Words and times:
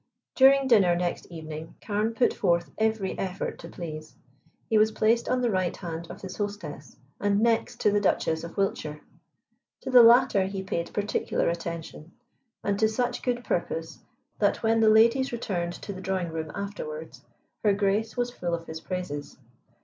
During 0.33 0.67
dinner 0.67 0.95
next 0.95 1.27
evening 1.27 1.75
Carne 1.79 2.15
put 2.15 2.33
forth 2.33 2.71
every 2.79 3.15
effort 3.19 3.59
to 3.59 3.69
please. 3.69 4.15
He 4.67 4.79
was 4.79 4.91
placed 4.91 5.29
on 5.29 5.41
the 5.41 5.51
right 5.51 5.77
hand 5.77 6.09
of 6.09 6.23
his 6.23 6.37
hostess 6.37 6.97
and 7.19 7.39
next 7.39 7.79
to 7.81 7.91
the 7.91 7.99
Duchess 8.01 8.43
of 8.43 8.57
Wiltshire. 8.57 9.01
To 9.81 9.91
the 9.91 10.01
latter 10.01 10.47
he 10.47 10.63
paid 10.63 10.91
particular 10.91 11.49
attention, 11.49 12.13
and 12.63 12.79
to 12.79 12.89
such 12.89 13.21
good 13.21 13.43
purpose 13.43 13.99
that 14.39 14.63
when 14.63 14.79
the 14.79 14.89
ladies 14.89 15.31
returned 15.31 15.73
to 15.73 15.93
the 15.93 16.01
drawing 16.01 16.29
room 16.31 16.51
afterwards, 16.55 17.21
Her 17.63 17.73
Grace 17.75 18.17
was 18.17 18.31
full 18.31 18.55
of 18.55 18.65
his 18.65 18.81
praises. 18.81 19.37